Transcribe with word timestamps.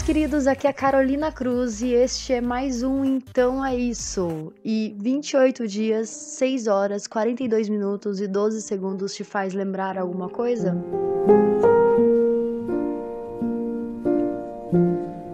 meus 0.00 0.02
queridos, 0.02 0.46
aqui 0.46 0.66
é 0.66 0.70
a 0.70 0.72
Carolina 0.72 1.30
Cruz 1.30 1.82
e 1.82 1.92
este 1.92 2.32
é 2.32 2.40
mais 2.40 2.82
um 2.82 3.04
Então 3.04 3.64
é 3.64 3.76
Isso. 3.76 4.52
E 4.64 4.94
28 4.98 5.66
dias, 5.66 6.08
6 6.08 6.66
horas, 6.68 7.06
42 7.06 7.68
minutos 7.68 8.20
e 8.20 8.26
12 8.26 8.62
segundos 8.62 9.14
te 9.14 9.24
faz 9.24 9.52
lembrar 9.52 9.98
alguma 9.98 10.28
coisa? 10.28 10.76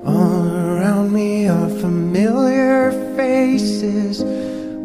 All 0.05 0.47
around 0.49 1.13
me 1.13 1.49
are 1.49 1.71
familiar 1.81 2.93
faces, 3.15 4.25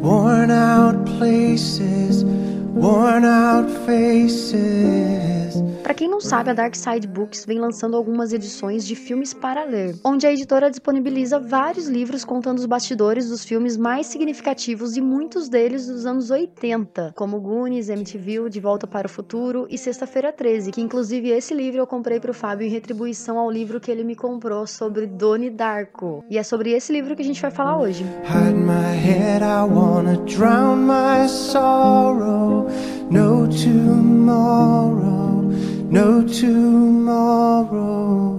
worn 0.02 0.52
out 0.52 0.98
places, 1.18 2.23
worn 2.76 3.26
out 3.26 3.70
faces. 3.85 5.20
Quem 6.02 6.10
não 6.10 6.20
sabe, 6.20 6.50
a 6.50 6.54
Dark 6.54 6.73
Side 6.73 7.08
Books 7.08 7.46
vem 7.46 7.60
lançando 7.60 7.96
algumas 7.96 8.34
edições 8.34 8.88
de 8.88 8.96
filmes 8.96 9.36
para 9.36 9.64
ler, 9.64 9.96
onde 10.04 10.26
a 10.26 10.34
editora 10.34 10.68
disponibiliza 10.68 11.40
vários 11.40 11.88
livros 11.88 12.26
contando 12.26 12.58
os 12.58 12.66
bastidores 12.66 13.30
dos 13.30 13.46
filmes 13.46 13.77
mais 13.77 14.08
significativos 14.08 14.98
e 14.98 15.02
muitos 15.02 15.48
deles 15.48 15.86
dos 15.86 16.08
anos 16.08 16.32
80, 16.32 17.14
como 17.16 17.40
Goonies, 17.40 17.88
MTV, 17.88 18.50
De 18.50 18.60
Volta 18.60 18.88
para 18.88 19.05
o 19.05 19.10
Futuro 19.12 19.68
e 19.70 19.77
Sexta-feira 19.77 20.34
13, 20.34 20.72
que 20.72 20.82
inclusive 20.82 21.30
esse 21.30 21.54
livro 21.54 21.82
eu 21.82 21.86
comprei 21.86 22.20
para 22.20 22.32
o 22.32 22.34
Fábio 22.34 22.66
em 22.66 22.72
retribuição 22.72 23.38
ao 23.38 23.52
livro 23.52 23.80
que 23.80 23.91
ele 23.91 24.04
me 24.04 24.16
comprou 24.16 24.66
sobre 24.66 25.05
Donnie 25.05 25.52
Darko. 25.52 26.26
E 26.32 26.40
é 26.40 26.41
sobre 26.41 26.72
esse 26.72 26.91
livro 26.91 27.16
que 27.16 27.22
a 27.22 27.26
gente 27.26 27.40
vai 27.40 27.52
falar 27.52 27.77
hoje. 27.77 28.04
Hide 28.24 28.58
my 28.58 28.98
head, 28.98 29.44
I 29.44 29.72
wanna 29.72 30.18
drown 30.26 30.77
my 30.77 31.30
sorrow, 31.30 32.65
no 33.12 33.48
tomorrow. 33.48 35.10
No 35.91 36.23
tomorrow. 36.23 38.30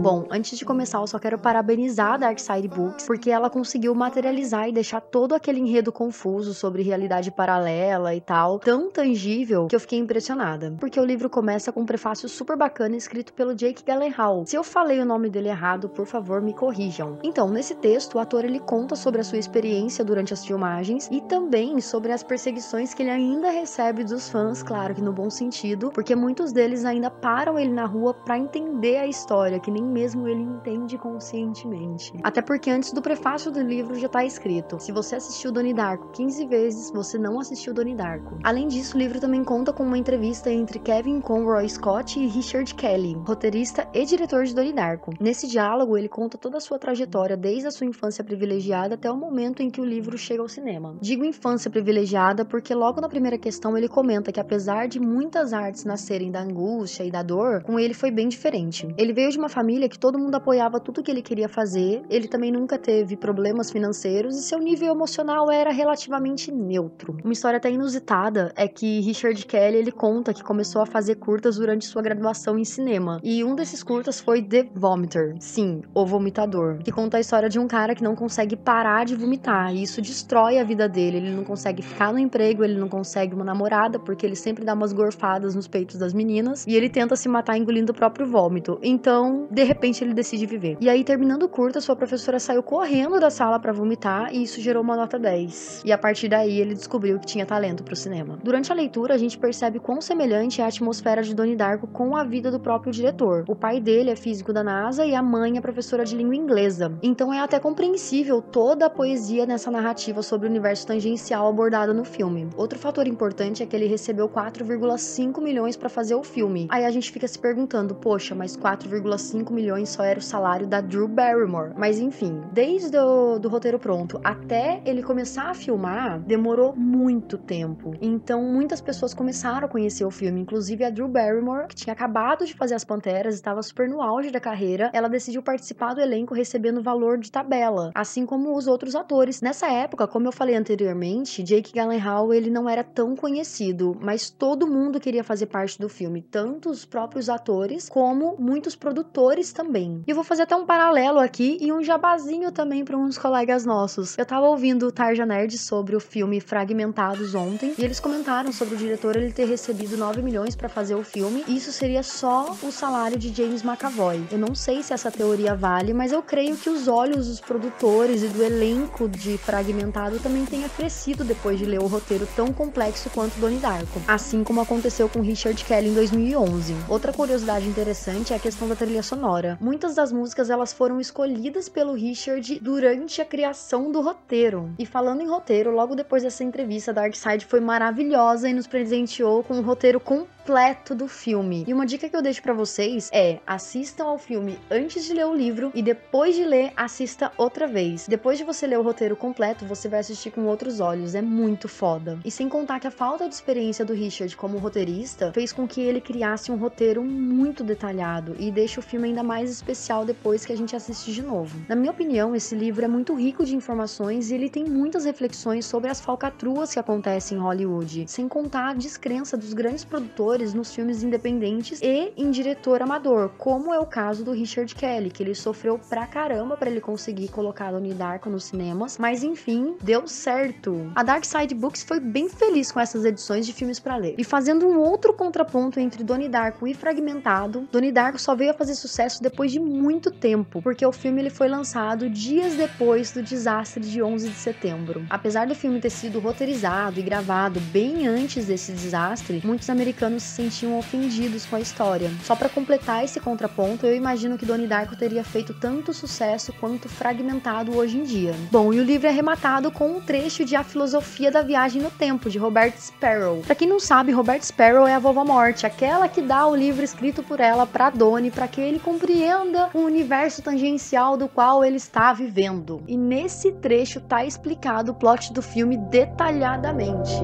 Bom, 0.00 0.24
antes 0.30 0.58
de 0.58 0.64
começar, 0.64 0.98
eu 0.98 1.06
só 1.06 1.18
quero 1.18 1.38
parabenizar 1.38 2.14
a 2.14 2.16
Dark 2.16 2.38
Side 2.38 2.66
Books, 2.68 3.06
porque 3.06 3.30
ela 3.30 3.50
conseguiu 3.50 3.94
materializar 3.94 4.66
e 4.66 4.72
deixar 4.72 4.98
todo 4.98 5.34
aquele 5.34 5.60
enredo 5.60 5.92
confuso 5.92 6.54
sobre 6.54 6.82
realidade 6.82 7.30
paralela 7.30 8.14
e 8.14 8.20
tal, 8.22 8.58
tão 8.58 8.90
tangível 8.90 9.66
que 9.66 9.76
eu 9.76 9.80
fiquei 9.80 9.98
impressionada. 9.98 10.74
Porque 10.80 10.98
o 10.98 11.04
livro 11.04 11.28
começa 11.28 11.70
com 11.70 11.82
um 11.82 11.84
prefácio 11.84 12.30
super 12.30 12.56
bacana 12.56 12.96
escrito 12.96 13.34
pelo 13.34 13.54
Jake 13.54 13.84
Gyllenhaal. 13.84 14.44
Se 14.46 14.56
eu 14.56 14.64
falei 14.64 14.98
o 15.00 15.04
nome 15.04 15.28
dele 15.28 15.50
errado, 15.50 15.86
por 15.90 16.06
favor, 16.06 16.40
me 16.40 16.54
corrijam. 16.54 17.18
Então, 17.22 17.50
nesse 17.50 17.74
texto, 17.74 18.14
o 18.14 18.18
ator 18.18 18.46
ele 18.46 18.58
conta 18.58 18.96
sobre 18.96 19.20
a 19.20 19.24
sua 19.24 19.36
experiência 19.36 20.02
durante 20.02 20.32
as 20.32 20.46
filmagens 20.46 21.10
e 21.12 21.20
também 21.20 21.78
sobre 21.82 22.10
as 22.10 22.22
perseguições 22.22 22.94
que 22.94 23.02
ele 23.02 23.10
ainda 23.10 23.50
recebe 23.50 24.02
dos 24.02 24.30
fãs, 24.30 24.62
claro 24.62 24.94
que 24.94 25.02
no 25.02 25.12
bom 25.12 25.28
sentido, 25.28 25.90
porque 25.90 26.16
muitos 26.16 26.52
deles 26.54 26.86
ainda 26.86 27.10
param 27.10 27.58
ele 27.58 27.70
na 27.74 27.84
rua 27.84 28.14
para 28.14 28.38
entender 28.38 28.96
a 28.96 29.06
história, 29.06 29.60
que 29.60 29.70
nem 29.70 29.89
mesmo 29.90 30.28
ele 30.28 30.42
entende 30.42 30.96
conscientemente. 30.96 32.12
Até 32.22 32.40
porque 32.40 32.70
antes 32.70 32.92
do 32.92 33.02
prefácio 33.02 33.50
do 33.50 33.60
livro 33.60 33.94
já 33.94 34.06
está 34.06 34.24
escrito: 34.24 34.78
se 34.78 34.92
você 34.92 35.16
assistiu 35.16 35.52
Donnie 35.52 35.74
Darko 35.74 36.08
15 36.12 36.46
vezes, 36.46 36.90
você 36.90 37.18
não 37.18 37.38
assistiu 37.40 37.74
Donnie 37.74 37.94
Darko. 37.94 38.38
Além 38.42 38.68
disso, 38.68 38.96
o 38.96 38.98
livro 38.98 39.20
também 39.20 39.44
conta 39.44 39.72
com 39.72 39.82
uma 39.82 39.98
entrevista 39.98 40.50
entre 40.50 40.78
Kevin 40.78 41.20
Conroy 41.20 41.68
Scott 41.68 42.18
e 42.18 42.26
Richard 42.26 42.74
Kelly, 42.74 43.14
roteirista 43.26 43.88
e 43.92 44.04
diretor 44.04 44.44
de 44.44 44.54
Donnie 44.54 44.72
Darko. 44.72 45.12
Nesse 45.20 45.46
diálogo, 45.46 45.96
ele 45.96 46.08
conta 46.08 46.38
toda 46.38 46.58
a 46.58 46.60
sua 46.60 46.78
trajetória 46.78 47.36
desde 47.36 47.66
a 47.66 47.70
sua 47.70 47.86
infância 47.86 48.22
privilegiada 48.22 48.94
até 48.94 49.10
o 49.10 49.16
momento 49.16 49.62
em 49.62 49.70
que 49.70 49.80
o 49.80 49.84
livro 49.84 50.16
chega 50.16 50.42
ao 50.42 50.48
cinema. 50.48 50.96
Digo 51.00 51.24
infância 51.24 51.70
privilegiada 51.70 52.44
porque 52.44 52.74
logo 52.74 53.00
na 53.00 53.08
primeira 53.08 53.38
questão 53.38 53.76
ele 53.76 53.88
comenta 53.88 54.32
que 54.32 54.40
apesar 54.40 54.86
de 54.86 55.00
muitas 55.00 55.52
artes 55.52 55.84
nascerem 55.84 56.30
da 56.30 56.40
angústia 56.40 57.04
e 57.04 57.10
da 57.10 57.22
dor, 57.22 57.62
com 57.62 57.78
ele 57.78 57.94
foi 57.94 58.10
bem 58.10 58.28
diferente. 58.28 58.88
Ele 58.96 59.12
veio 59.12 59.30
de 59.30 59.38
uma 59.38 59.48
família 59.48 59.79
família 59.80 59.88
que 59.88 59.98
todo 59.98 60.18
mundo 60.18 60.34
apoiava 60.34 60.78
tudo 60.78 61.02
que 61.02 61.10
ele 61.10 61.22
queria 61.22 61.48
fazer. 61.48 62.02
Ele 62.10 62.28
também 62.28 62.52
nunca 62.52 62.78
teve 62.78 63.16
problemas 63.16 63.70
financeiros 63.70 64.36
e 64.36 64.42
seu 64.42 64.58
nível 64.58 64.92
emocional 64.92 65.50
era 65.50 65.70
relativamente 65.70 66.52
neutro. 66.52 67.16
Uma 67.24 67.32
história 67.32 67.56
até 67.56 67.70
inusitada 67.70 68.52
é 68.56 68.68
que 68.68 69.00
Richard 69.00 69.46
Kelly 69.46 69.78
ele 69.78 69.92
conta 69.92 70.34
que 70.34 70.42
começou 70.42 70.82
a 70.82 70.86
fazer 70.86 71.14
curtas 71.14 71.56
durante 71.56 71.86
sua 71.86 72.02
graduação 72.02 72.58
em 72.58 72.64
cinema. 72.64 73.20
E 73.22 73.42
um 73.42 73.54
desses 73.54 73.82
curtas 73.82 74.20
foi 74.20 74.42
The 74.42 74.68
Vomiter, 74.74 75.36
sim, 75.40 75.82
o 75.94 76.04
vomitador, 76.04 76.78
que 76.78 76.92
conta 76.92 77.16
a 77.16 77.20
história 77.20 77.48
de 77.48 77.58
um 77.58 77.66
cara 77.66 77.94
que 77.94 78.02
não 78.02 78.14
consegue 78.14 78.56
parar 78.56 79.06
de 79.06 79.16
vomitar 79.16 79.74
e 79.74 79.82
isso 79.82 80.02
destrói 80.02 80.58
a 80.58 80.64
vida 80.64 80.88
dele. 80.88 81.18
Ele 81.18 81.30
não 81.30 81.44
consegue 81.44 81.82
ficar 81.82 82.12
no 82.12 82.18
emprego, 82.18 82.64
ele 82.64 82.78
não 82.78 82.88
consegue 82.88 83.34
uma 83.34 83.44
namorada 83.44 83.98
porque 83.98 84.26
ele 84.26 84.36
sempre 84.36 84.64
dá 84.64 84.74
umas 84.74 84.92
gorfadas 84.92 85.54
nos 85.54 85.66
peitos 85.66 85.96
das 85.96 86.12
meninas 86.12 86.66
e 86.66 86.74
ele 86.74 86.90
tenta 86.90 87.16
se 87.16 87.28
matar 87.28 87.56
engolindo 87.56 87.92
o 87.92 87.94
próprio 87.94 88.26
vômito. 88.26 88.78
Então, 88.82 89.48
de 89.50 89.69
repente 89.70 90.02
ele 90.02 90.12
decide 90.12 90.46
viver. 90.46 90.76
E 90.80 90.88
aí, 90.88 91.04
terminando 91.04 91.44
o 91.44 91.48
curta, 91.48 91.80
sua 91.80 91.94
professora 91.94 92.40
saiu 92.40 92.60
correndo 92.62 93.20
da 93.20 93.30
sala 93.30 93.58
para 93.58 93.72
vomitar 93.72 94.34
e 94.34 94.42
isso 94.42 94.60
gerou 94.60 94.82
uma 94.82 94.96
nota 94.96 95.16
10. 95.16 95.82
E 95.84 95.92
a 95.92 95.98
partir 95.98 96.28
daí 96.28 96.58
ele 96.58 96.74
descobriu 96.74 97.20
que 97.20 97.26
tinha 97.26 97.46
talento 97.46 97.84
pro 97.84 97.94
cinema. 97.94 98.36
Durante 98.42 98.72
a 98.72 98.74
leitura, 98.74 99.14
a 99.14 99.18
gente 99.18 99.38
percebe 99.38 99.78
quão 99.78 100.00
semelhante 100.00 100.60
é 100.60 100.64
a 100.64 100.66
atmosfera 100.66 101.22
de 101.22 101.34
Donnie 101.34 101.54
Darko 101.54 101.86
com 101.86 102.16
a 102.16 102.24
vida 102.24 102.50
do 102.50 102.58
próprio 102.58 102.92
diretor. 102.92 103.44
O 103.46 103.54
pai 103.54 103.80
dele 103.80 104.10
é 104.10 104.16
físico 104.16 104.52
da 104.52 104.64
NASA 104.64 105.06
e 105.06 105.14
a 105.14 105.22
mãe 105.22 105.56
é 105.56 105.60
professora 105.60 106.04
de 106.04 106.16
língua 106.16 106.34
inglesa. 106.34 106.92
Então 107.00 107.32
é 107.32 107.38
até 107.38 107.60
compreensível 107.60 108.42
toda 108.42 108.86
a 108.86 108.90
poesia 108.90 109.46
nessa 109.46 109.70
narrativa 109.70 110.20
sobre 110.20 110.48
o 110.48 110.50
universo 110.50 110.86
tangencial 110.86 111.46
abordado 111.46 111.94
no 111.94 112.04
filme. 112.04 112.48
Outro 112.56 112.78
fator 112.78 113.06
importante 113.06 113.62
é 113.62 113.66
que 113.66 113.76
ele 113.76 113.86
recebeu 113.86 114.28
4,5 114.28 115.40
milhões 115.40 115.76
para 115.76 115.88
fazer 115.88 116.16
o 116.16 116.24
filme. 116.24 116.66
Aí 116.70 116.84
a 116.84 116.90
gente 116.90 117.12
fica 117.12 117.28
se 117.28 117.38
perguntando, 117.38 117.94
poxa, 117.94 118.34
mas 118.34 118.56
4,5 118.56 119.52
milhões 119.52 119.59
milhões 119.60 119.90
só 119.90 120.02
era 120.02 120.18
o 120.18 120.22
salário 120.22 120.66
da 120.66 120.80
Drew 120.80 121.06
Barrymore. 121.06 121.74
Mas 121.76 121.98
enfim, 121.98 122.40
desde 122.50 122.96
o 122.96 123.38
do 123.38 123.48
roteiro 123.48 123.78
pronto 123.78 124.18
até 124.24 124.80
ele 124.86 125.02
começar 125.02 125.50
a 125.50 125.54
filmar, 125.54 126.18
demorou 126.20 126.74
muito 126.74 127.36
tempo. 127.36 127.92
Então 128.00 128.42
muitas 128.42 128.80
pessoas 128.80 129.12
começaram 129.12 129.66
a 129.66 129.70
conhecer 129.70 130.04
o 130.04 130.10
filme, 130.10 130.40
inclusive 130.40 130.82
a 130.82 130.90
Drew 130.90 131.08
Barrymore, 131.08 131.68
que 131.68 131.74
tinha 131.74 131.92
acabado 131.92 132.46
de 132.46 132.54
fazer 132.54 132.74
As 132.74 132.84
Panteras, 132.84 133.34
estava 133.34 133.62
super 133.62 133.86
no 133.86 134.00
auge 134.00 134.30
da 134.30 134.40
carreira, 134.40 134.90
ela 134.94 135.08
decidiu 135.08 135.42
participar 135.42 135.94
do 135.94 136.00
elenco 136.00 136.34
recebendo 136.34 136.82
valor 136.82 137.18
de 137.18 137.30
tabela, 137.30 137.90
assim 137.94 138.24
como 138.24 138.56
os 138.56 138.66
outros 138.66 138.94
atores. 138.94 139.42
Nessa 139.42 139.70
época, 139.70 140.08
como 140.08 140.26
eu 140.26 140.32
falei 140.32 140.56
anteriormente, 140.56 141.42
Jake 141.42 141.72
Gyllenhaal 141.72 142.32
ele 142.32 142.50
não 142.50 142.68
era 142.68 142.82
tão 142.82 143.14
conhecido, 143.14 143.94
mas 144.00 144.30
todo 144.30 144.66
mundo 144.66 145.00
queria 145.00 145.22
fazer 145.22 145.46
parte 145.46 145.78
do 145.78 145.88
filme, 145.88 146.22
tanto 146.22 146.70
os 146.70 146.86
próprios 146.86 147.28
atores 147.28 147.88
como 147.88 148.36
muitos 148.38 148.74
produtores 148.74 149.49
também. 149.52 150.02
E 150.06 150.10
eu 150.10 150.14
vou 150.14 150.24
fazer 150.24 150.42
até 150.42 150.56
um 150.56 150.66
paralelo 150.66 151.18
aqui 151.18 151.58
e 151.60 151.72
um 151.72 151.82
jabazinho 151.82 152.52
também 152.52 152.84
para 152.84 152.96
uns 152.96 153.18
colegas 153.18 153.64
nossos. 153.64 154.16
Eu 154.18 154.26
tava 154.26 154.46
ouvindo 154.46 154.86
o 154.86 154.92
Tarja 154.92 155.26
Nerd 155.26 155.56
sobre 155.58 155.96
o 155.96 156.00
filme 156.00 156.40
Fragmentados 156.40 157.34
ontem 157.34 157.74
e 157.78 157.84
eles 157.84 158.00
comentaram 158.00 158.52
sobre 158.52 158.74
o 158.74 158.78
diretor 158.78 159.16
ele 159.16 159.32
ter 159.32 159.46
recebido 159.46 159.96
9 159.96 160.22
milhões 160.22 160.54
para 160.54 160.68
fazer 160.68 160.94
o 160.94 161.04
filme. 161.04 161.44
E 161.46 161.56
isso 161.56 161.72
seria 161.72 162.02
só 162.02 162.56
o 162.62 162.70
salário 162.70 163.18
de 163.18 163.34
James 163.34 163.62
McAvoy. 163.62 164.22
Eu 164.30 164.38
não 164.38 164.54
sei 164.54 164.82
se 164.82 164.92
essa 164.92 165.10
teoria 165.10 165.54
vale, 165.54 165.92
mas 165.92 166.12
eu 166.12 166.22
creio 166.22 166.56
que 166.56 166.70
os 166.70 166.88
olhos 166.88 167.28
dos 167.28 167.40
produtores 167.40 168.22
e 168.22 168.28
do 168.28 168.42
elenco 168.42 169.08
de 169.08 169.36
Fragmentado 169.38 170.18
também 170.20 170.44
tenha 170.44 170.68
crescido 170.68 171.24
depois 171.24 171.58
de 171.58 171.64
ler 171.64 171.80
o 171.80 171.86
roteiro 171.86 172.28
tão 172.36 172.52
complexo 172.52 173.10
quanto 173.10 173.38
Donnie 173.38 173.58
Darko, 173.58 174.00
assim 174.06 174.44
como 174.44 174.60
aconteceu 174.60 175.08
com 175.08 175.20
Richard 175.20 175.64
Kelly 175.64 175.88
em 175.88 175.94
2011. 175.94 176.74
Outra 176.88 177.12
curiosidade 177.12 177.66
interessante 177.66 178.32
é 178.32 178.36
a 178.36 178.38
questão 178.38 178.68
da 178.68 178.76
trilha 178.76 179.02
sonora 179.02 179.39
sonora. 179.40 179.58
Muitas 179.60 179.94
das 179.94 180.12
músicas 180.12 180.50
elas 180.50 180.72
foram 180.72 181.00
escolhidas 181.00 181.68
pelo 181.68 181.94
Richard 181.94 182.58
durante 182.60 183.20
a 183.22 183.24
criação 183.24 183.90
do 183.90 184.00
roteiro. 184.00 184.72
E 184.78 184.86
falando 184.86 185.22
em 185.22 185.28
roteiro, 185.28 185.70
logo 185.70 185.94
depois 185.94 186.22
dessa 186.22 186.44
entrevista, 186.44 186.92
Darkseid 186.92 187.44
foi 187.46 187.60
maravilhosa 187.60 188.48
e 188.48 188.52
nos 188.52 188.66
presenteou 188.66 189.42
com 189.42 189.54
um 189.54 189.62
roteiro 189.62 189.98
completo 189.98 190.94
do 190.94 191.08
filme. 191.08 191.64
E 191.66 191.72
uma 191.72 191.86
dica 191.86 192.08
que 192.08 192.16
eu 192.16 192.22
deixo 192.22 192.42
para 192.42 192.52
vocês 192.52 193.08
é: 193.12 193.38
assistam 193.46 194.04
ao 194.04 194.18
filme 194.18 194.58
antes 194.70 195.04
de 195.04 195.14
ler 195.14 195.26
o 195.26 195.34
livro 195.34 195.70
e 195.74 195.82
depois 195.82 196.34
de 196.34 196.44
ler, 196.44 196.72
assista 196.76 197.32
outra 197.36 197.66
vez. 197.66 198.06
Depois 198.08 198.38
de 198.38 198.44
você 198.44 198.66
ler 198.66 198.78
o 198.78 198.82
roteiro 198.82 199.16
completo, 199.16 199.64
você 199.64 199.88
vai 199.88 200.00
assistir 200.00 200.30
com 200.30 200.44
outros 200.44 200.80
olhos. 200.80 201.14
É 201.14 201.22
muito 201.22 201.68
foda. 201.68 202.18
E 202.24 202.30
sem 202.30 202.48
contar 202.48 202.80
que 202.80 202.86
a 202.86 202.90
falta 202.90 203.28
de 203.28 203.34
experiência 203.34 203.84
do 203.84 203.94
Richard 203.94 204.36
como 204.36 204.58
roteirista 204.58 205.32
fez 205.32 205.52
com 205.52 205.66
que 205.66 205.80
ele 205.80 206.00
criasse 206.00 206.50
um 206.50 206.56
roteiro 206.56 207.02
muito 207.02 207.62
detalhado 207.62 208.34
e 208.38 208.50
deixa 208.50 208.80
o 208.80 208.82
filme 208.82 209.08
ainda 209.08 209.19
mais 209.22 209.50
especial 209.50 210.04
depois 210.04 210.44
que 210.44 210.52
a 210.52 210.56
gente 210.56 210.74
assiste 210.76 211.12
de 211.12 211.22
novo. 211.22 211.58
Na 211.68 211.76
minha 211.76 211.90
opinião, 211.90 212.34
esse 212.34 212.54
livro 212.54 212.84
é 212.84 212.88
muito 212.88 213.14
rico 213.14 213.44
de 213.44 213.54
informações 213.54 214.30
e 214.30 214.34
ele 214.34 214.48
tem 214.48 214.64
muitas 214.64 215.04
reflexões 215.04 215.66
sobre 215.66 215.90
as 215.90 216.00
falcatruas 216.00 216.72
que 216.72 216.78
acontecem 216.78 217.38
em 217.38 217.40
Hollywood, 217.40 218.04
sem 218.08 218.28
contar 218.28 218.70
a 218.70 218.74
descrença 218.74 219.36
dos 219.36 219.52
grandes 219.52 219.84
produtores 219.84 220.54
nos 220.54 220.74
filmes 220.74 221.02
independentes 221.02 221.80
e 221.82 222.12
em 222.16 222.30
diretor 222.30 222.82
amador, 222.82 223.30
como 223.38 223.72
é 223.72 223.78
o 223.78 223.86
caso 223.86 224.24
do 224.24 224.32
Richard 224.32 224.74
Kelly, 224.74 225.10
que 225.10 225.22
ele 225.22 225.34
sofreu 225.34 225.78
pra 225.88 226.06
caramba 226.06 226.56
para 226.56 226.70
ele 226.70 226.80
conseguir 226.80 227.28
colocar 227.28 227.72
Donnie 227.72 227.94
Darko 227.94 228.30
nos 228.30 228.44
cinemas, 228.44 228.98
mas 228.98 229.22
enfim, 229.22 229.76
deu 229.82 230.06
certo. 230.06 230.90
A 230.94 231.02
Dark 231.02 231.24
Side 231.24 231.54
Books 231.54 231.82
foi 231.82 232.00
bem 232.00 232.28
feliz 232.28 232.70
com 232.70 232.80
essas 232.80 233.04
edições 233.04 233.46
de 233.46 233.52
filmes 233.52 233.80
para 233.80 233.96
ler. 233.96 234.14
E 234.18 234.24
fazendo 234.24 234.66
um 234.66 234.78
outro 234.78 235.12
contraponto 235.12 235.80
entre 235.80 236.04
Donnie 236.04 236.28
Darko 236.28 236.66
e 236.66 236.74
Fragmentado, 236.74 237.68
Donnie 237.72 237.92
Darko 237.92 238.18
só 238.18 238.34
veio 238.34 238.50
a 238.50 238.54
fazer 238.54 238.74
sucesso 238.74 239.09
sucesso 239.10 239.22
depois 239.22 239.50
de 239.50 239.58
muito 239.58 240.10
tempo, 240.10 240.62
porque 240.62 240.86
o 240.86 240.92
filme 240.92 241.20
ele 241.20 241.30
foi 241.30 241.48
lançado 241.48 242.08
dias 242.08 242.54
depois 242.54 243.10
do 243.10 243.22
desastre 243.22 243.82
de 243.82 244.02
11 244.02 244.28
de 244.28 244.34
setembro. 244.34 245.04
Apesar 245.10 245.46
do 245.46 245.54
filme 245.54 245.80
ter 245.80 245.90
sido 245.90 246.20
roteirizado 246.20 247.00
e 247.00 247.02
gravado 247.02 247.60
bem 247.72 248.06
antes 248.06 248.46
desse 248.46 248.72
desastre, 248.72 249.42
muitos 249.44 249.68
americanos 249.68 250.22
se 250.22 250.42
sentiam 250.42 250.78
ofendidos 250.78 251.46
com 251.46 251.56
a 251.56 251.60
história. 251.60 252.10
Só 252.22 252.36
para 252.36 252.48
completar 252.48 253.04
esse 253.04 253.18
contraponto, 253.20 253.86
eu 253.86 253.96
imagino 253.96 254.38
que 254.38 254.46
Donnie 254.46 254.66
Darko 254.66 254.96
teria 254.96 255.24
feito 255.24 255.54
tanto 255.54 255.92
sucesso 255.92 256.52
quanto 256.52 256.88
fragmentado 256.88 257.76
hoje 257.76 257.98
em 257.98 258.04
dia. 258.04 258.34
Bom, 258.50 258.72
e 258.72 258.78
o 258.78 258.84
livro 258.84 259.08
é 259.08 259.10
rematado 259.10 259.70
com 259.70 259.96
um 259.96 260.00
trecho 260.00 260.44
de 260.44 260.54
A 260.54 260.62
Filosofia 260.62 261.30
da 261.30 261.42
Viagem 261.42 261.82
no 261.82 261.90
Tempo, 261.90 262.30
de 262.30 262.38
Robert 262.38 262.74
Sparrow. 262.78 263.42
Para 263.42 263.54
quem 263.54 263.68
não 263.68 263.80
sabe, 263.80 264.12
Robert 264.12 264.42
Sparrow 264.42 264.86
é 264.86 264.94
a 264.94 264.98
vovó 264.98 265.24
morte, 265.24 265.66
aquela 265.66 266.08
que 266.08 266.22
dá 266.22 266.46
o 266.46 266.54
livro 266.54 266.84
escrito 266.84 267.22
por 267.22 267.40
ela 267.40 267.66
para 267.66 267.90
Donnie 267.90 268.30
para 268.30 268.46
que 268.46 268.60
ele 268.60 268.78
compreenda 269.00 269.70
o 269.72 269.78
universo 269.78 270.42
tangencial 270.42 271.16
do 271.16 271.26
qual 271.26 271.64
ele 271.64 271.76
está 271.76 272.12
vivendo. 272.12 272.82
E 272.86 272.98
nesse 272.98 273.50
trecho 273.52 273.98
tá 273.98 274.26
explicado 274.26 274.92
o 274.92 274.94
plot 274.94 275.32
do 275.32 275.40
filme 275.40 275.78
detalhadamente. 275.78 277.14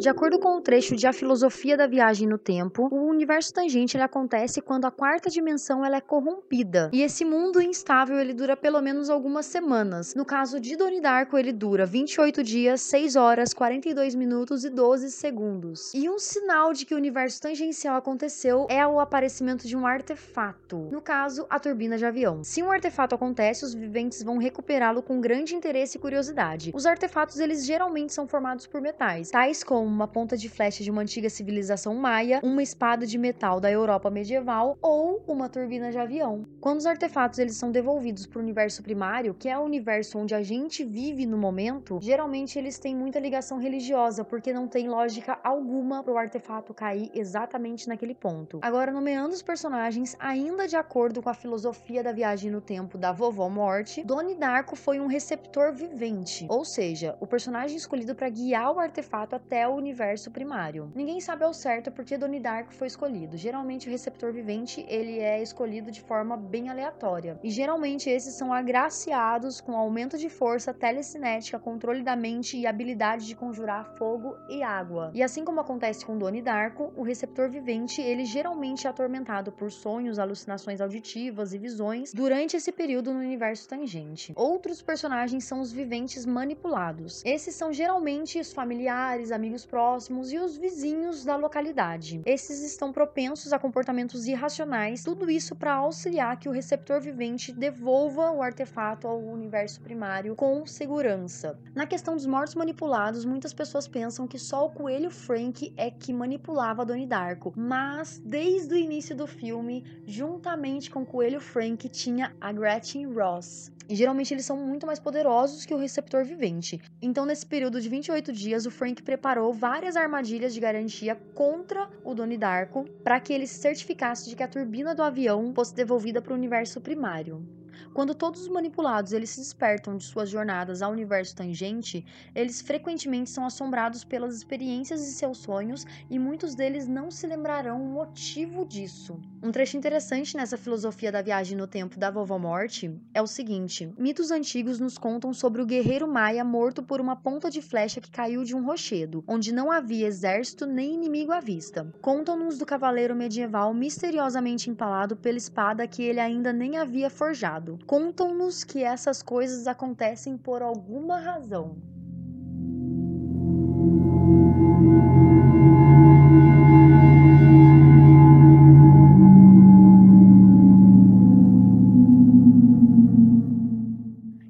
De 0.00 0.08
acordo 0.08 0.38
com 0.38 0.58
o 0.58 0.60
trecho 0.60 0.96
de 0.96 1.06
A 1.06 1.12
Filosofia 1.12 1.76
da 1.76 1.86
Viagem 1.86 2.26
no 2.26 2.38
Tempo, 2.38 2.88
o 2.90 3.03
universo 3.14 3.52
tangente 3.52 3.96
ele 3.96 4.04
acontece 4.04 4.60
quando 4.60 4.84
a 4.84 4.90
quarta 4.90 5.30
dimensão 5.30 5.84
ela 5.84 5.96
é 5.96 6.00
corrompida. 6.00 6.90
E 6.92 7.02
esse 7.02 7.24
mundo 7.24 7.60
instável 7.62 8.18
ele 8.18 8.34
dura 8.34 8.56
pelo 8.56 8.80
menos 8.80 9.10
algumas 9.10 9.46
semanas. 9.46 10.14
No 10.14 10.24
caso 10.24 10.60
de 10.60 10.76
Donnie 10.76 11.00
Darko, 11.00 11.38
ele 11.38 11.52
dura 11.52 11.86
28 11.86 12.42
dias, 12.42 12.80
6 12.82 13.16
horas, 13.16 13.54
42 13.54 14.14
minutos 14.14 14.64
e 14.64 14.70
12 14.70 15.10
segundos. 15.10 15.92
E 15.94 16.08
um 16.08 16.18
sinal 16.18 16.72
de 16.72 16.84
que 16.84 16.94
o 16.94 16.96
universo 16.96 17.40
tangencial 17.40 17.96
aconteceu 17.96 18.66
é 18.68 18.86
o 18.86 19.00
aparecimento 19.00 19.66
de 19.66 19.76
um 19.76 19.86
artefato. 19.86 20.88
No 20.90 21.00
caso, 21.00 21.46
a 21.48 21.58
turbina 21.58 21.96
de 21.96 22.04
avião. 22.04 22.42
Se 22.42 22.62
um 22.62 22.70
artefato 22.70 23.14
acontece, 23.14 23.64
os 23.64 23.74
viventes 23.74 24.22
vão 24.22 24.38
recuperá-lo 24.38 25.02
com 25.02 25.20
grande 25.20 25.54
interesse 25.54 25.96
e 25.96 26.00
curiosidade. 26.00 26.72
Os 26.74 26.86
artefatos 26.86 27.38
eles 27.38 27.64
geralmente 27.64 28.12
são 28.12 28.26
formados 28.26 28.66
por 28.66 28.80
metais, 28.80 29.30
tais 29.30 29.62
como 29.62 29.86
uma 29.86 30.08
ponta 30.08 30.36
de 30.36 30.48
flecha 30.48 30.82
de 30.82 30.90
uma 30.90 31.02
antiga 31.02 31.30
civilização 31.30 31.94
maia, 31.94 32.40
uma 32.42 32.62
espada 32.62 33.03
de 33.06 33.18
metal 33.18 33.60
da 33.60 33.70
Europa 33.70 34.10
medieval 34.10 34.76
ou 34.80 35.22
uma 35.26 35.48
turbina 35.48 35.90
de 35.90 35.98
avião. 35.98 36.44
Quando 36.60 36.78
os 36.78 36.86
artefatos 36.86 37.38
eles 37.38 37.56
são 37.56 37.70
devolvidos 37.70 38.26
para 38.26 38.38
o 38.38 38.42
universo 38.42 38.82
primário, 38.82 39.34
que 39.34 39.48
é 39.48 39.58
o 39.58 39.62
universo 39.62 40.18
onde 40.18 40.34
a 40.34 40.42
gente 40.42 40.84
vive 40.84 41.26
no 41.26 41.36
momento, 41.36 41.98
geralmente 42.02 42.58
eles 42.58 42.78
têm 42.78 42.94
muita 42.94 43.18
ligação 43.18 43.58
religiosa, 43.58 44.24
porque 44.24 44.52
não 44.52 44.66
tem 44.66 44.88
lógica 44.88 45.38
alguma 45.42 46.02
para 46.02 46.12
o 46.12 46.18
artefato 46.18 46.72
cair 46.72 47.10
exatamente 47.14 47.88
naquele 47.88 48.14
ponto. 48.14 48.58
Agora, 48.62 48.92
nomeando 48.92 49.34
os 49.34 49.42
personagens, 49.42 50.16
ainda 50.18 50.66
de 50.66 50.76
acordo 50.76 51.22
com 51.22 51.28
a 51.28 51.34
filosofia 51.34 52.02
da 52.02 52.12
viagem 52.12 52.50
no 52.50 52.60
tempo 52.60 52.96
da 52.96 53.12
vovó 53.12 53.48
Morte, 53.48 54.02
Donnie 54.04 54.34
Darko 54.34 54.76
foi 54.76 55.00
um 55.00 55.06
receptor 55.06 55.72
vivente, 55.72 56.46
ou 56.48 56.64
seja, 56.64 57.16
o 57.20 57.26
personagem 57.26 57.76
escolhido 57.76 58.14
para 58.14 58.28
guiar 58.28 58.72
o 58.72 58.78
artefato 58.78 59.36
até 59.36 59.66
o 59.68 59.74
universo 59.74 60.30
primário. 60.30 60.90
Ninguém 60.94 61.20
sabe 61.20 61.44
ao 61.44 61.52
certo 61.52 61.90
por 61.90 62.04
que 62.04 62.16
Donnie 62.16 62.40
Darko 62.40 62.72
foi 62.72 62.86
escolhido. 62.94 63.36
Geralmente 63.36 63.88
o 63.88 63.90
receptor 63.90 64.32
vivente 64.32 64.84
ele 64.88 65.18
é 65.18 65.42
escolhido 65.42 65.90
de 65.90 66.00
forma 66.00 66.36
bem 66.36 66.68
aleatória. 66.68 67.38
E 67.42 67.50
geralmente 67.50 68.08
esses 68.08 68.34
são 68.34 68.52
agraciados 68.52 69.60
com 69.60 69.76
aumento 69.76 70.16
de 70.16 70.28
força, 70.28 70.72
telecinética, 70.72 71.58
controle 71.58 72.02
da 72.02 72.16
mente 72.16 72.56
e 72.56 72.66
habilidade 72.66 73.26
de 73.26 73.34
conjurar 73.34 73.96
fogo 73.98 74.36
e 74.48 74.62
água. 74.62 75.10
E 75.12 75.22
assim 75.22 75.44
como 75.44 75.60
acontece 75.60 76.06
com 76.06 76.16
Donnie 76.16 76.42
Darko, 76.42 76.92
o 76.96 77.02
receptor 77.02 77.50
vivente 77.50 78.00
ele 78.00 78.24
geralmente 78.24 78.86
é 78.86 78.90
atormentado 78.90 79.50
por 79.50 79.70
sonhos, 79.70 80.18
alucinações 80.18 80.80
auditivas 80.80 81.52
e 81.52 81.58
visões 81.58 82.12
durante 82.12 82.56
esse 82.56 82.70
período 82.70 83.12
no 83.12 83.18
universo 83.18 83.68
tangente. 83.68 84.32
Outros 84.36 84.80
personagens 84.80 85.44
são 85.44 85.60
os 85.60 85.72
viventes 85.72 86.24
manipulados. 86.24 87.22
Esses 87.24 87.54
são 87.54 87.72
geralmente 87.72 88.38
os 88.38 88.52
familiares, 88.52 89.32
amigos 89.32 89.66
próximos 89.66 90.32
e 90.32 90.38
os 90.38 90.56
vizinhos 90.56 91.24
da 91.24 91.36
localidade. 91.36 92.22
Esses 92.24 92.62
estão 92.62 92.83
propensos 92.92 93.52
a 93.52 93.58
comportamentos 93.58 94.26
irracionais, 94.26 95.04
tudo 95.04 95.30
isso 95.30 95.54
para 95.54 95.74
auxiliar 95.74 96.38
que 96.38 96.48
o 96.48 96.52
receptor 96.52 97.00
vivente 97.00 97.52
devolva 97.52 98.30
o 98.30 98.42
artefato 98.42 99.06
ao 99.06 99.20
universo 99.20 99.80
primário 99.80 100.34
com 100.34 100.66
segurança. 100.66 101.58
Na 101.74 101.86
questão 101.86 102.14
dos 102.14 102.26
mortos 102.26 102.54
manipulados, 102.54 103.24
muitas 103.24 103.52
pessoas 103.52 103.88
pensam 103.88 104.26
que 104.26 104.38
só 104.38 104.66
o 104.66 104.70
coelho 104.70 105.10
Frank 105.10 105.72
é 105.76 105.90
que 105.90 106.12
manipulava 106.12 106.84
Donnie 106.84 107.06
Darko, 107.06 107.52
mas 107.56 108.20
desde 108.24 108.74
o 108.74 108.78
início 108.78 109.16
do 109.16 109.26
filme, 109.26 109.84
juntamente 110.06 110.90
com 110.90 111.02
o 111.02 111.06
coelho 111.06 111.40
Frank, 111.40 111.88
tinha 111.88 112.34
a 112.40 112.52
Gretchen 112.52 113.12
Ross. 113.12 113.72
E 113.88 113.94
geralmente 113.94 114.32
eles 114.32 114.46
são 114.46 114.56
muito 114.56 114.86
mais 114.86 114.98
poderosos 114.98 115.66
que 115.66 115.74
o 115.74 115.78
receptor 115.78 116.24
vivente. 116.24 116.80
Então, 117.02 117.26
nesse 117.26 117.44
período 117.44 117.80
de 117.80 117.88
28 117.88 118.32
dias, 118.32 118.66
o 118.66 118.70
Frank 118.70 119.02
preparou 119.02 119.52
várias 119.52 119.96
armadilhas 119.96 120.54
de 120.54 120.60
garantia 120.60 121.14
contra 121.34 121.88
o 122.02 122.14
Donnie 122.14 122.38
Darko 122.38 122.84
para 123.02 123.20
que 123.20 123.32
ele 123.32 123.46
se 123.46 123.60
certificasse 123.60 124.28
de 124.28 124.36
que 124.36 124.42
a 124.42 124.48
turbina 124.48 124.94
do 124.94 125.02
avião 125.02 125.52
fosse 125.54 125.74
devolvida 125.74 126.22
para 126.22 126.32
o 126.32 126.36
universo 126.36 126.80
primário. 126.80 127.46
Quando 127.94 128.12
todos 128.12 128.42
os 128.42 128.48
manipulados 128.48 129.12
eles 129.12 129.30
se 129.30 129.38
despertam 129.38 129.96
de 129.96 130.02
suas 130.02 130.28
jornadas 130.28 130.82
ao 130.82 130.90
universo 130.90 131.36
tangente, 131.36 132.04
eles 132.34 132.60
frequentemente 132.60 133.30
são 133.30 133.46
assombrados 133.46 134.02
pelas 134.02 134.34
experiências 134.34 135.00
e 135.00 135.12
seus 135.12 135.38
sonhos 135.38 135.86
e 136.10 136.18
muitos 136.18 136.56
deles 136.56 136.88
não 136.88 137.08
se 137.08 137.24
lembrarão 137.24 137.80
o 137.80 137.88
motivo 137.88 138.66
disso. 138.66 139.16
Um 139.40 139.52
trecho 139.52 139.76
interessante 139.76 140.36
nessa 140.36 140.58
filosofia 140.58 141.12
da 141.12 141.22
viagem 141.22 141.56
no 141.56 141.68
tempo 141.68 141.96
da 141.96 142.10
vovó 142.10 142.36
morte 142.36 142.92
é 143.14 143.22
o 143.22 143.28
seguinte: 143.28 143.88
mitos 143.96 144.32
antigos 144.32 144.80
nos 144.80 144.98
contam 144.98 145.32
sobre 145.32 145.62
o 145.62 145.66
guerreiro 145.66 146.08
maia 146.08 146.42
morto 146.42 146.82
por 146.82 147.00
uma 147.00 147.14
ponta 147.14 147.48
de 147.48 147.62
flecha 147.62 148.00
que 148.00 148.10
caiu 148.10 148.42
de 148.42 148.56
um 148.56 148.66
rochedo, 148.66 149.22
onde 149.28 149.54
não 149.54 149.70
havia 149.70 150.08
exército 150.08 150.66
nem 150.66 150.94
inimigo 150.94 151.30
à 151.30 151.38
vista. 151.38 151.94
Contam-nos 152.00 152.58
do 152.58 152.66
cavaleiro 152.66 153.14
medieval 153.14 153.72
misteriosamente 153.72 154.68
empalado 154.68 155.14
pela 155.16 155.38
espada 155.38 155.86
que 155.86 156.02
ele 156.02 156.18
ainda 156.18 156.52
nem 156.52 156.76
havia 156.76 157.08
forjado 157.08 157.78
contam-nos 157.86 158.64
que 158.64 158.82
essas 158.82 159.22
coisas 159.22 159.66
acontecem 159.66 160.36
por 160.36 160.62
alguma 160.62 161.18
razão. 161.18 161.76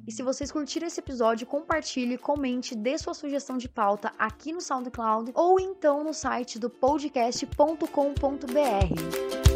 E 0.06 0.12
se 0.12 0.22
vocês 0.22 0.52
curtiram 0.52 0.86
esse 0.86 1.00
episódio, 1.00 1.46
compartilhe, 1.46 2.18
comente, 2.18 2.74
dê 2.74 2.98
sua 2.98 3.14
sugestão 3.14 3.56
de 3.56 3.68
pauta 3.68 4.12
aqui 4.18 4.52
no 4.52 4.60
SoundCloud 4.60 5.32
ou 5.34 5.58
então 5.58 6.04
no 6.04 6.12
site 6.12 6.58
do 6.58 6.68
podcast.com.br. 6.68 9.53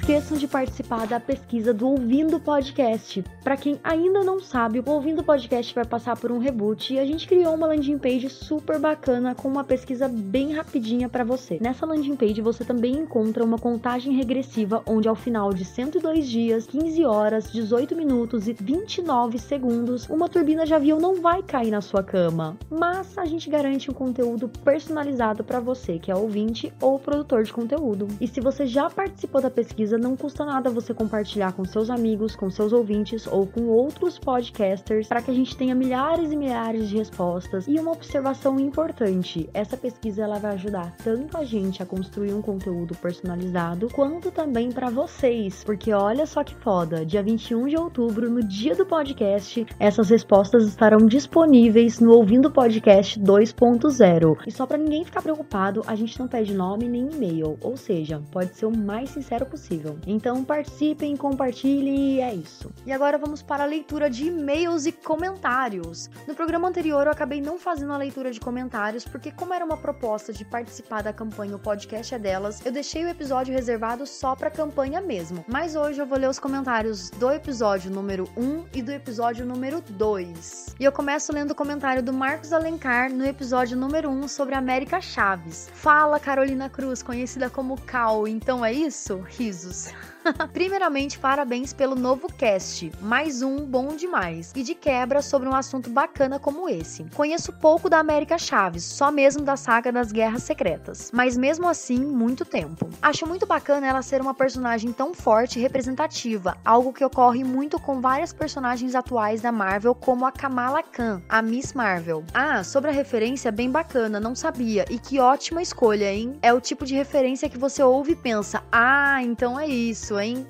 esqueçam 0.00 0.38
de 0.38 0.48
participar 0.48 1.06
da 1.06 1.20
pesquisa 1.20 1.74
do 1.74 1.86
Ouvindo 1.86 2.40
Podcast. 2.40 3.22
Para 3.44 3.56
quem 3.56 3.78
ainda 3.84 4.24
não 4.24 4.40
sabe, 4.40 4.80
o 4.80 4.90
Ouvindo 4.90 5.22
Podcast 5.22 5.74
vai 5.74 5.84
passar 5.84 6.16
por 6.16 6.32
um 6.32 6.38
reboot 6.38 6.94
e 6.94 6.98
a 6.98 7.04
gente 7.04 7.28
criou 7.28 7.54
uma 7.54 7.66
landing 7.66 7.98
page 7.98 8.30
super 8.30 8.78
bacana 8.78 9.34
com 9.34 9.46
uma 9.46 9.62
pesquisa 9.62 10.08
bem 10.08 10.54
rapidinha 10.54 11.06
para 11.06 11.22
você. 11.22 11.58
Nessa 11.60 11.84
landing 11.84 12.16
page 12.16 12.40
você 12.40 12.64
também 12.64 12.94
encontra 12.94 13.44
uma 13.44 13.58
contagem 13.58 14.14
regressiva 14.14 14.82
onde 14.86 15.06
ao 15.06 15.14
final 15.14 15.52
de 15.52 15.66
102 15.66 16.26
dias, 16.26 16.66
15 16.66 17.04
horas, 17.04 17.52
18 17.52 17.94
minutos 17.94 18.48
e 18.48 18.54
29 18.54 19.38
segundos, 19.38 20.08
uma 20.08 20.30
turbina 20.30 20.64
de 20.64 20.72
avião 20.72 20.98
não 20.98 21.20
vai 21.20 21.42
cair 21.42 21.70
na 21.70 21.82
sua 21.82 22.02
cama, 22.02 22.56
mas 22.70 23.18
a 23.18 23.26
gente 23.26 23.50
garante 23.50 23.90
um 23.90 23.94
conteúdo 23.94 24.48
personalizado 24.64 25.44
para 25.44 25.60
você 25.60 25.98
que 25.98 26.10
é 26.10 26.16
ouvinte 26.16 26.72
ou 26.80 26.98
produtor 26.98 27.42
de 27.44 27.52
conteúdo. 27.52 28.08
E 28.18 28.26
se 28.26 28.40
você 28.40 28.66
já 28.66 28.88
participou 28.88 29.42
da 29.42 29.50
pesquisa, 29.50 29.89
não 29.98 30.16
custa 30.16 30.44
nada 30.44 30.70
você 30.70 30.92
compartilhar 30.92 31.52
com 31.52 31.64
seus 31.64 31.90
amigos, 31.90 32.36
com 32.36 32.50
seus 32.50 32.72
ouvintes 32.72 33.26
ou 33.26 33.46
com 33.46 33.66
outros 33.66 34.18
podcasters 34.18 35.08
para 35.08 35.22
que 35.22 35.30
a 35.30 35.34
gente 35.34 35.56
tenha 35.56 35.74
milhares 35.74 36.30
e 36.30 36.36
milhares 36.36 36.88
de 36.88 36.96
respostas. 36.96 37.66
E 37.66 37.78
uma 37.78 37.92
observação 37.92 38.58
importante: 38.58 39.48
essa 39.54 39.76
pesquisa 39.76 40.22
ela 40.22 40.38
vai 40.38 40.54
ajudar 40.54 40.94
tanto 41.02 41.36
a 41.36 41.44
gente 41.44 41.82
a 41.82 41.86
construir 41.86 42.32
um 42.32 42.42
conteúdo 42.42 42.94
personalizado, 42.96 43.88
quanto 43.92 44.30
também 44.30 44.70
para 44.70 44.90
vocês, 44.90 45.64
porque 45.64 45.92
olha 45.92 46.26
só 46.26 46.44
que 46.44 46.54
foda, 46.54 47.04
dia 47.04 47.22
21 47.22 47.66
de 47.66 47.76
outubro, 47.76 48.30
no 48.30 48.42
dia 48.42 48.74
do 48.74 48.86
podcast, 48.86 49.66
essas 49.78 50.10
respostas 50.10 50.66
estarão 50.66 51.06
disponíveis 51.06 52.00
no 52.00 52.12
Ouvindo 52.12 52.50
Podcast 52.50 53.18
2.0. 53.20 54.38
E 54.46 54.50
só 54.50 54.66
para 54.66 54.78
ninguém 54.78 55.04
ficar 55.04 55.22
preocupado, 55.22 55.82
a 55.86 55.94
gente 55.94 56.18
não 56.18 56.28
pede 56.28 56.54
nome 56.54 56.88
nem 56.88 57.08
e-mail, 57.10 57.56
ou 57.62 57.76
seja, 57.76 58.20
pode 58.30 58.56
ser 58.56 58.66
o 58.66 58.76
mais 58.76 59.10
sincero 59.10 59.46
possível. 59.46 59.79
Então 60.06 60.44
participem, 60.44 61.16
compartilhem 61.16 62.16
e 62.16 62.20
é 62.20 62.34
isso. 62.34 62.70
E 62.86 62.92
agora 62.92 63.18
vamos 63.18 63.42
para 63.42 63.64
a 63.64 63.66
leitura 63.66 64.10
de 64.10 64.26
e-mails 64.26 64.86
e 64.86 64.92
comentários. 64.92 66.10
No 66.26 66.34
programa 66.34 66.68
anterior 66.68 67.06
eu 67.06 67.12
acabei 67.12 67.40
não 67.40 67.58
fazendo 67.58 67.92
a 67.92 67.96
leitura 67.96 68.30
de 68.30 68.40
comentários 68.40 69.04
porque 69.04 69.30
como 69.30 69.54
era 69.54 69.64
uma 69.64 69.76
proposta 69.76 70.32
de 70.32 70.44
participar 70.44 71.02
da 71.02 71.12
campanha 71.12 71.56
O 71.56 71.58
Podcast 71.58 72.14
é 72.14 72.18
Delas, 72.18 72.64
eu 72.64 72.72
deixei 72.72 73.04
o 73.04 73.08
episódio 73.08 73.54
reservado 73.54 74.06
só 74.06 74.34
para 74.34 74.50
campanha 74.50 75.00
mesmo. 75.00 75.44
Mas 75.48 75.74
hoje 75.74 76.00
eu 76.00 76.06
vou 76.06 76.18
ler 76.18 76.28
os 76.28 76.38
comentários 76.38 77.10
do 77.10 77.30
episódio 77.30 77.90
número 77.90 78.28
1 78.36 78.64
e 78.74 78.82
do 78.82 78.92
episódio 78.92 79.46
número 79.46 79.82
2. 79.90 80.76
E 80.78 80.84
eu 80.84 80.92
começo 80.92 81.32
lendo 81.32 81.52
o 81.52 81.54
comentário 81.54 82.02
do 82.02 82.12
Marcos 82.12 82.52
Alencar 82.52 83.12
no 83.12 83.24
episódio 83.24 83.76
número 83.76 84.10
1 84.10 84.28
sobre 84.28 84.54
América 84.54 85.00
Chaves. 85.00 85.68
Fala 85.72 86.18
Carolina 86.20 86.68
Cruz, 86.68 87.02
conhecida 87.02 87.48
como 87.48 87.80
Cal, 87.82 88.26
então 88.26 88.64
é 88.64 88.72
isso? 88.72 89.18
Risos. 89.26 89.69
Jesus. 89.70 89.94
Primeiramente, 90.52 91.18
parabéns 91.18 91.72
pelo 91.72 91.94
novo 91.94 92.28
cast, 92.32 92.90
mais 93.00 93.42
um 93.42 93.64
bom 93.64 93.94
demais, 93.94 94.52
e 94.54 94.62
de 94.62 94.74
quebra 94.74 95.22
sobre 95.22 95.48
um 95.48 95.54
assunto 95.54 95.90
bacana 95.90 96.38
como 96.38 96.68
esse. 96.68 97.04
Conheço 97.14 97.52
pouco 97.52 97.88
da 97.88 97.98
América 97.98 98.38
Chaves, 98.38 98.84
só 98.84 99.10
mesmo 99.10 99.42
da 99.42 99.56
saga 99.56 99.92
das 99.92 100.12
Guerras 100.12 100.42
Secretas, 100.42 101.10
mas 101.12 101.36
mesmo 101.36 101.68
assim, 101.68 101.98
muito 101.98 102.44
tempo. 102.44 102.88
Acho 103.00 103.26
muito 103.26 103.46
bacana 103.46 103.86
ela 103.86 104.02
ser 104.02 104.20
uma 104.20 104.34
personagem 104.34 104.92
tão 104.92 105.14
forte 105.14 105.58
e 105.58 105.62
representativa, 105.62 106.56
algo 106.64 106.92
que 106.92 107.04
ocorre 107.04 107.44
muito 107.44 107.78
com 107.78 108.00
várias 108.00 108.32
personagens 108.32 108.94
atuais 108.94 109.40
da 109.40 109.52
Marvel, 109.52 109.94
como 109.94 110.26
a 110.26 110.32
Kamala 110.32 110.82
Khan, 110.82 111.22
a 111.28 111.42
Miss 111.42 111.72
Marvel. 111.72 112.24
Ah, 112.32 112.62
sobre 112.62 112.90
a 112.90 112.94
referência, 112.94 113.50
bem 113.50 113.70
bacana, 113.70 114.20
não 114.20 114.34
sabia, 114.34 114.84
e 114.90 114.98
que 114.98 115.18
ótima 115.18 115.62
escolha, 115.62 116.12
hein? 116.12 116.38
É 116.42 116.52
o 116.52 116.60
tipo 116.60 116.84
de 116.84 116.94
referência 116.94 117.48
que 117.48 117.58
você 117.58 117.82
ouve 117.82 118.12
e 118.12 118.16
pensa: 118.16 118.62
ah, 118.70 119.22
então 119.22 119.58
é 119.58 119.66
isso 119.66 120.19
hein? 120.22 120.46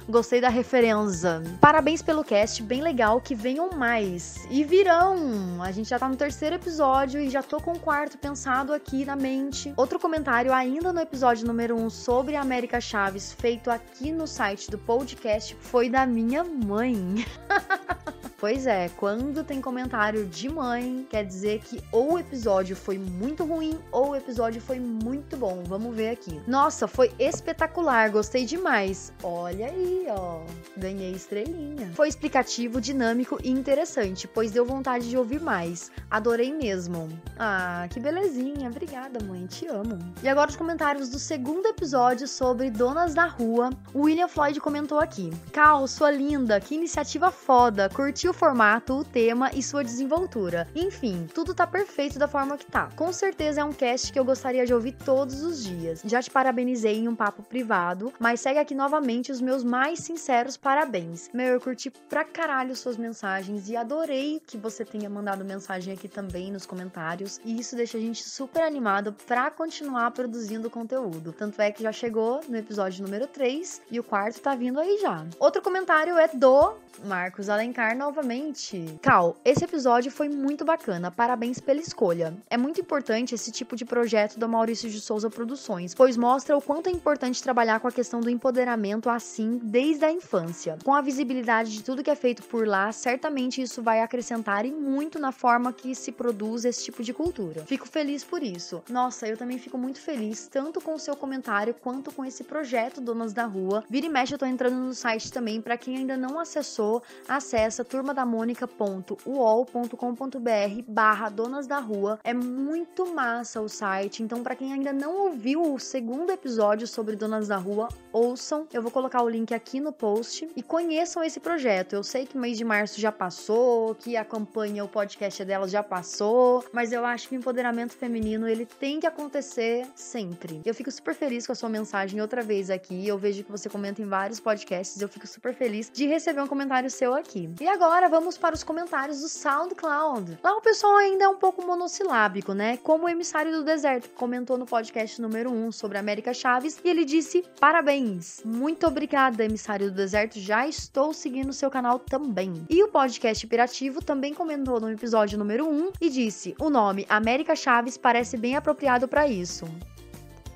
Gostei 0.08 0.40
da 0.40 0.48
referência. 0.48 1.42
Parabéns 1.60 2.00
pelo 2.00 2.24
cast, 2.24 2.62
bem 2.62 2.80
legal, 2.80 3.20
que 3.20 3.34
venham 3.34 3.68
mais. 3.70 4.46
E 4.48 4.64
virão! 4.64 5.62
A 5.62 5.70
gente 5.70 5.90
já 5.90 5.98
tá 5.98 6.08
no 6.08 6.16
terceiro 6.16 6.56
episódio 6.56 7.20
e 7.20 7.28
já 7.28 7.42
tô 7.42 7.60
com 7.60 7.72
o 7.72 7.78
quarto 7.78 8.16
pensado 8.16 8.72
aqui 8.72 9.04
na 9.04 9.14
mente. 9.14 9.74
Outro 9.76 9.98
comentário 9.98 10.50
ainda 10.50 10.94
no 10.94 11.00
episódio 11.00 11.46
número 11.46 11.76
1 11.76 11.84
um, 11.84 11.90
sobre 11.90 12.36
a 12.36 12.40
América 12.40 12.80
Chaves, 12.80 13.34
feito 13.34 13.70
aqui 13.70 14.10
no 14.10 14.26
site 14.26 14.70
do 14.70 14.78
podcast, 14.78 15.54
foi 15.60 15.90
da 15.90 16.06
minha 16.06 16.42
mãe. 16.42 17.26
Pois 18.38 18.68
é, 18.68 18.88
quando 18.90 19.42
tem 19.42 19.60
comentário 19.60 20.24
de 20.24 20.48
mãe, 20.48 21.04
quer 21.10 21.24
dizer 21.24 21.58
que 21.58 21.82
ou 21.90 22.12
o 22.12 22.18
episódio 22.20 22.76
foi 22.76 22.96
muito 22.96 23.44
ruim 23.44 23.76
ou 23.90 24.10
o 24.10 24.16
episódio 24.16 24.60
foi 24.60 24.78
muito 24.78 25.36
bom. 25.36 25.64
Vamos 25.66 25.96
ver 25.96 26.10
aqui. 26.10 26.40
Nossa, 26.46 26.86
foi 26.86 27.10
espetacular, 27.18 28.10
gostei 28.10 28.44
demais. 28.44 29.12
Olha 29.24 29.66
aí, 29.66 30.06
ó, 30.10 30.42
ganhei 30.76 31.10
estrelinha. 31.10 31.90
Foi 31.94 32.06
explicativo, 32.06 32.80
dinâmico 32.80 33.40
e 33.42 33.50
interessante, 33.50 34.28
pois 34.28 34.52
deu 34.52 34.64
vontade 34.64 35.10
de 35.10 35.18
ouvir 35.18 35.40
mais. 35.40 35.90
Adorei 36.08 36.52
mesmo. 36.52 37.08
Ah, 37.36 37.88
que 37.90 37.98
belezinha. 37.98 38.68
Obrigada, 38.70 39.18
mãe, 39.24 39.46
te 39.46 39.66
amo. 39.66 39.98
E 40.22 40.28
agora 40.28 40.48
os 40.48 40.56
comentários 40.56 41.08
do 41.08 41.18
segundo 41.18 41.66
episódio 41.66 42.28
sobre 42.28 42.70
Donas 42.70 43.14
da 43.14 43.26
Rua. 43.26 43.70
O 43.92 44.02
William 44.02 44.28
Floyd 44.28 44.60
comentou 44.60 45.00
aqui: 45.00 45.32
Cal, 45.52 45.88
sua 45.88 46.12
linda, 46.12 46.60
que 46.60 46.76
iniciativa 46.76 47.32
foda. 47.32 47.88
Curtiu 47.88 48.27
o 48.28 48.34
formato, 48.34 48.94
o 48.94 49.04
tema 49.04 49.50
e 49.54 49.62
sua 49.62 49.82
desenvoltura. 49.82 50.68
Enfim, 50.74 51.26
tudo 51.34 51.54
tá 51.54 51.66
perfeito 51.66 52.18
da 52.18 52.28
forma 52.28 52.56
que 52.56 52.66
tá. 52.66 52.88
Com 52.96 53.12
certeza 53.12 53.60
é 53.60 53.64
um 53.64 53.72
cast 53.72 54.12
que 54.12 54.18
eu 54.18 54.24
gostaria 54.24 54.66
de 54.66 54.74
ouvir 54.74 54.92
todos 54.92 55.42
os 55.42 55.64
dias. 55.64 56.02
Já 56.04 56.22
te 56.22 56.30
parabenizei 56.30 56.98
em 56.98 57.08
um 57.08 57.16
papo 57.16 57.42
privado, 57.42 58.12
mas 58.18 58.40
segue 58.40 58.58
aqui 58.58 58.74
novamente 58.74 59.32
os 59.32 59.40
meus 59.40 59.64
mais 59.64 60.00
sinceros 60.00 60.56
parabéns. 60.56 61.30
Meu, 61.32 61.54
eu 61.54 61.60
curti 61.60 61.90
pra 61.90 62.24
caralho 62.24 62.76
suas 62.76 62.96
mensagens 62.96 63.68
e 63.68 63.76
adorei 63.76 64.40
que 64.46 64.56
você 64.56 64.84
tenha 64.84 65.08
mandado 65.08 65.44
mensagem 65.44 65.92
aqui 65.94 66.08
também 66.08 66.52
nos 66.52 66.66
comentários. 66.66 67.40
E 67.44 67.58
isso 67.58 67.76
deixa 67.76 67.98
a 67.98 68.00
gente 68.00 68.22
super 68.22 68.62
animado 68.62 69.14
para 69.26 69.50
continuar 69.50 70.10
produzindo 70.10 70.70
conteúdo. 70.70 71.32
Tanto 71.32 71.60
é 71.60 71.70
que 71.70 71.82
já 71.82 71.92
chegou 71.92 72.40
no 72.48 72.56
episódio 72.56 73.02
número 73.04 73.26
3 73.26 73.82
e 73.90 73.98
o 73.98 74.04
quarto 74.04 74.40
tá 74.40 74.54
vindo 74.54 74.78
aí 74.78 74.98
já. 75.00 75.24
Outro 75.38 75.62
comentário 75.62 76.18
é 76.18 76.28
do 76.28 76.74
Marcos 77.04 77.48
Alencar 77.48 77.96
novamente. 77.96 78.98
Cal, 79.02 79.36
esse 79.44 79.64
episódio 79.64 80.10
foi 80.10 80.28
muito 80.28 80.64
bacana, 80.64 81.10
parabéns 81.10 81.58
pela 81.58 81.80
escolha. 81.80 82.34
É 82.50 82.56
muito 82.56 82.80
importante 82.80 83.34
esse 83.34 83.50
tipo 83.50 83.76
de 83.76 83.84
projeto 83.84 84.38
do 84.38 84.48
Maurício 84.48 84.90
de 84.90 85.00
Souza 85.00 85.30
Produções, 85.30 85.94
pois 85.94 86.16
mostra 86.16 86.56
o 86.56 86.62
quanto 86.62 86.88
é 86.88 86.92
importante 86.92 87.42
trabalhar 87.42 87.80
com 87.80 87.88
a 87.88 87.92
questão 87.92 88.20
do 88.20 88.30
empoderamento 88.30 89.08
assim 89.08 89.60
desde 89.62 90.04
a 90.04 90.12
infância. 90.12 90.78
Com 90.84 90.94
a 90.94 91.00
visibilidade 91.00 91.72
de 91.72 91.82
tudo 91.82 92.02
que 92.02 92.10
é 92.10 92.16
feito 92.16 92.42
por 92.42 92.66
lá, 92.66 92.90
certamente 92.92 93.62
isso 93.62 93.82
vai 93.82 94.00
acrescentar 94.00 94.64
e 94.64 94.72
muito 94.72 95.18
na 95.18 95.32
forma 95.32 95.72
que 95.72 95.94
se 95.94 96.12
produz 96.12 96.64
esse 96.64 96.84
tipo 96.84 97.02
de 97.02 97.12
cultura. 97.12 97.64
Fico 97.66 97.88
feliz 97.88 98.24
por 98.24 98.42
isso. 98.42 98.82
Nossa, 98.88 99.26
eu 99.26 99.36
também 99.36 99.58
fico 99.58 99.78
muito 99.78 100.00
feliz, 100.00 100.48
tanto 100.48 100.80
com 100.80 100.94
o 100.94 100.98
seu 100.98 101.14
comentário 101.14 101.74
quanto 101.74 102.12
com 102.12 102.24
esse 102.24 102.44
projeto 102.44 103.00
Donas 103.00 103.32
da 103.32 103.44
Rua. 103.44 103.84
Vira 103.88 104.06
e 104.06 104.08
mexe, 104.08 104.34
eu 104.34 104.38
tô 104.38 104.46
entrando 104.46 104.76
no 104.76 104.94
site 104.94 105.32
também, 105.32 105.60
para 105.60 105.76
quem 105.76 105.96
ainda 105.96 106.16
não 106.16 106.38
acessou, 106.38 106.87
acessa 107.28 107.84
turmadamônica.uol.com.br 107.84 110.82
barra 110.86 111.28
Donas 111.28 111.66
da 111.66 111.78
Rua. 111.78 112.18
É 112.24 112.32
muito 112.32 113.14
massa 113.14 113.60
o 113.60 113.68
site, 113.68 114.22
então 114.22 114.42
para 114.42 114.56
quem 114.56 114.72
ainda 114.72 114.92
não 114.92 115.16
ouviu 115.16 115.74
o 115.74 115.78
segundo 115.78 116.30
episódio 116.30 116.86
sobre 116.86 117.16
Donas 117.16 117.48
da 117.48 117.56
Rua, 117.56 117.88
ouçam. 118.12 118.66
Eu 118.72 118.82
vou 118.82 118.90
colocar 118.90 119.22
o 119.22 119.28
link 119.28 119.54
aqui 119.54 119.80
no 119.80 119.92
post 119.92 120.48
e 120.56 120.62
conheçam 120.62 121.22
esse 121.22 121.40
projeto. 121.40 121.94
Eu 121.94 122.02
sei 122.02 122.26
que 122.26 122.36
o 122.36 122.40
mês 122.40 122.56
de 122.56 122.64
março 122.64 123.00
já 123.00 123.12
passou, 123.12 123.94
que 123.94 124.16
a 124.16 124.24
campanha, 124.24 124.84
o 124.84 124.88
podcast 124.88 125.44
delas 125.44 125.70
já 125.70 125.82
passou, 125.82 126.64
mas 126.72 126.92
eu 126.92 127.04
acho 127.04 127.28
que 127.28 127.36
o 127.36 127.38
empoderamento 127.38 127.94
feminino 127.94 128.48
ele 128.48 128.66
tem 128.66 129.00
que 129.00 129.06
acontecer 129.06 129.86
sempre. 129.94 130.60
Eu 130.64 130.74
fico 130.74 130.90
super 130.90 131.14
feliz 131.14 131.46
com 131.46 131.52
a 131.52 131.54
sua 131.54 131.68
mensagem 131.68 132.20
outra 132.20 132.42
vez 132.42 132.70
aqui. 132.70 133.06
Eu 133.06 133.18
vejo 133.18 133.44
que 133.44 133.50
você 133.50 133.68
comenta 133.68 134.02
em 134.02 134.06
vários 134.06 134.40
podcasts. 134.40 135.00
Eu 135.00 135.08
fico 135.08 135.26
super 135.26 135.54
feliz 135.54 135.90
de 135.92 136.06
receber 136.06 136.40
um 136.40 136.46
comentário 136.68 136.90
seu 136.90 137.14
aqui. 137.14 137.48
E 137.60 137.66
agora 137.66 138.10
vamos 138.10 138.36
para 138.36 138.54
os 138.54 138.62
comentários 138.62 139.22
do 139.22 139.28
SoundCloud. 139.28 140.38
Lá 140.44 140.54
o 140.54 140.60
pessoal 140.60 140.96
ainda 140.96 141.24
é 141.24 141.28
um 141.28 141.36
pouco 141.36 141.66
monossilábico, 141.66 142.52
né? 142.52 142.76
Como 142.78 143.06
o 143.06 143.08
emissário 143.08 143.50
do 143.50 143.64
deserto 143.64 144.10
comentou 144.10 144.58
no 144.58 144.66
podcast 144.66 145.20
número 145.20 145.50
1 145.50 145.72
sobre 145.72 145.96
América 145.96 146.34
Chaves 146.34 146.78
e 146.84 146.88
ele 146.90 147.06
disse: 147.06 147.42
"Parabéns. 147.58 148.42
Muito 148.44 148.86
obrigada, 148.86 149.44
emissário 149.44 149.90
do 149.90 149.96
deserto. 149.96 150.38
Já 150.38 150.68
estou 150.68 151.14
seguindo 151.14 151.54
seu 151.54 151.70
canal 151.70 151.98
também." 151.98 152.52
E 152.68 152.82
o 152.82 152.88
podcast 152.88 153.46
Pirativo 153.46 154.04
também 154.04 154.34
comentou 154.34 154.78
no 154.78 154.90
episódio 154.90 155.38
número 155.38 155.66
1 155.66 155.92
e 156.02 156.10
disse: 156.10 156.54
"O 156.60 156.68
nome 156.68 157.06
América 157.08 157.56
Chaves 157.56 157.96
parece 157.96 158.36
bem 158.36 158.56
apropriado 158.56 159.08
para 159.08 159.26
isso." 159.26 159.64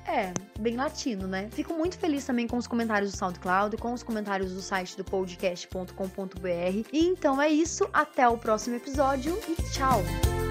É, 0.05 0.33
bem 0.59 0.75
latino, 0.75 1.27
né? 1.27 1.49
Fico 1.51 1.73
muito 1.73 1.97
feliz 1.97 2.25
também 2.25 2.47
com 2.47 2.57
os 2.57 2.67
comentários 2.67 3.11
do 3.11 3.17
SoundCloud, 3.17 3.77
com 3.77 3.93
os 3.93 4.03
comentários 4.03 4.51
do 4.53 4.61
site 4.61 4.97
do 4.97 5.03
podcast.com.br. 5.03 6.87
E 6.91 7.05
então 7.05 7.41
é 7.41 7.49
isso, 7.49 7.89
até 7.93 8.27
o 8.27 8.37
próximo 8.37 8.75
episódio 8.75 9.37
e 9.47 9.55
tchau! 9.71 10.42